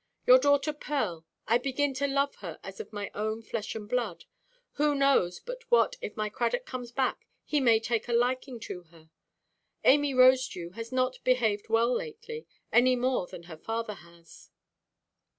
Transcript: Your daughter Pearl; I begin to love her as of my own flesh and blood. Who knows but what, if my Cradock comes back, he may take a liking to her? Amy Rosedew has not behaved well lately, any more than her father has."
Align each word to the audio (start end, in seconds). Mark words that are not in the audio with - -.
Your 0.25 0.39
daughter 0.39 0.73
Pearl; 0.73 1.27
I 1.47 1.59
begin 1.59 1.93
to 1.93 2.07
love 2.07 2.37
her 2.37 2.59
as 2.63 2.79
of 2.79 2.91
my 2.91 3.11
own 3.13 3.43
flesh 3.43 3.75
and 3.75 3.87
blood. 3.87 4.25
Who 4.77 4.95
knows 4.95 5.39
but 5.39 5.61
what, 5.69 5.95
if 6.01 6.17
my 6.17 6.27
Cradock 6.27 6.65
comes 6.65 6.91
back, 6.91 7.27
he 7.45 7.59
may 7.59 7.79
take 7.79 8.07
a 8.07 8.13
liking 8.13 8.59
to 8.61 8.81
her? 8.85 9.11
Amy 9.83 10.15
Rosedew 10.15 10.71
has 10.73 10.91
not 10.91 11.23
behaved 11.23 11.69
well 11.69 11.93
lately, 11.93 12.47
any 12.73 12.95
more 12.95 13.27
than 13.27 13.43
her 13.43 13.57
father 13.57 13.93
has." 13.93 14.49